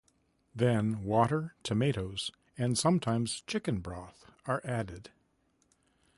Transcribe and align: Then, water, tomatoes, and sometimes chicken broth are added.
Then, 0.55 1.03
water, 1.03 1.53
tomatoes, 1.61 2.31
and 2.57 2.75
sometimes 2.75 3.41
chicken 3.45 3.81
broth 3.81 4.25
are 4.47 4.59
added. 4.65 5.11